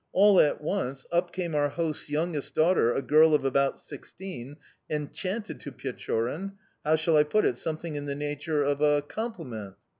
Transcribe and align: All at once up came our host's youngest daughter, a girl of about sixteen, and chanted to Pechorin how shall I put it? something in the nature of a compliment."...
All 0.13 0.39
at 0.41 0.61
once 0.61 1.05
up 1.11 1.31
came 1.31 1.53
our 1.53 1.69
host's 1.69 2.09
youngest 2.09 2.55
daughter, 2.55 2.91
a 2.91 3.03
girl 3.03 3.35
of 3.35 3.45
about 3.45 3.77
sixteen, 3.77 4.55
and 4.89 5.13
chanted 5.13 5.59
to 5.59 5.71
Pechorin 5.71 6.53
how 6.83 6.95
shall 6.95 7.17
I 7.17 7.23
put 7.23 7.45
it? 7.45 7.55
something 7.55 7.93
in 7.93 8.07
the 8.07 8.15
nature 8.15 8.63
of 8.63 8.81
a 8.81 9.03
compliment."... 9.03 9.75